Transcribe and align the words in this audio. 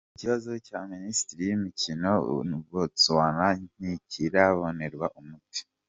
Ikibazo 0.15 0.49
cya 0.67 0.79
minisiteri 0.91 1.41
yimikino 1.49 1.99
na 2.49 2.57
Botsuwana 2.69 3.45
ntikirabonerwa 3.77 5.07
umuti 5.19 5.61